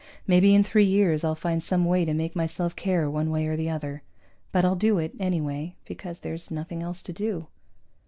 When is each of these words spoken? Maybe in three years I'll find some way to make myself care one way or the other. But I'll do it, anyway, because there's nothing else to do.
Maybe 0.25 0.55
in 0.55 0.63
three 0.63 0.85
years 0.85 1.23
I'll 1.23 1.35
find 1.35 1.61
some 1.61 1.85
way 1.85 2.05
to 2.05 2.13
make 2.15 2.35
myself 2.35 2.75
care 2.75 3.07
one 3.07 3.29
way 3.29 3.45
or 3.45 3.55
the 3.55 3.69
other. 3.69 4.01
But 4.51 4.65
I'll 4.65 4.73
do 4.75 4.97
it, 4.97 5.13
anyway, 5.19 5.75
because 5.85 6.21
there's 6.21 6.49
nothing 6.49 6.81
else 6.81 7.03
to 7.03 7.13
do. 7.13 7.45